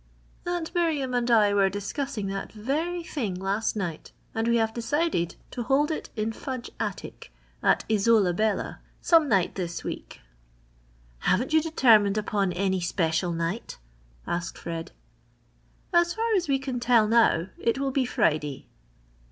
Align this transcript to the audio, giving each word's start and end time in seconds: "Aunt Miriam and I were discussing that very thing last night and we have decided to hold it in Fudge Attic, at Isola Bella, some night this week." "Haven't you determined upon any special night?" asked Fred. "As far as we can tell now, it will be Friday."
"Aunt 0.47 0.73
Miriam 0.73 1.13
and 1.13 1.29
I 1.29 1.53
were 1.53 1.69
discussing 1.69 2.25
that 2.25 2.51
very 2.51 3.03
thing 3.03 3.35
last 3.35 3.75
night 3.75 4.11
and 4.33 4.47
we 4.47 4.55
have 4.55 4.73
decided 4.73 5.35
to 5.51 5.61
hold 5.61 5.91
it 5.91 6.09
in 6.15 6.31
Fudge 6.33 6.71
Attic, 6.79 7.31
at 7.61 7.85
Isola 7.87 8.33
Bella, 8.33 8.79
some 8.99 9.29
night 9.29 9.53
this 9.53 9.83
week." 9.83 10.19
"Haven't 11.19 11.53
you 11.53 11.61
determined 11.61 12.17
upon 12.17 12.51
any 12.51 12.79
special 12.81 13.31
night?" 13.31 13.77
asked 14.25 14.57
Fred. 14.57 14.91
"As 15.93 16.15
far 16.15 16.33
as 16.33 16.47
we 16.49 16.57
can 16.57 16.79
tell 16.79 17.07
now, 17.07 17.49
it 17.59 17.77
will 17.77 17.91
be 17.91 18.05
Friday." 18.05 18.65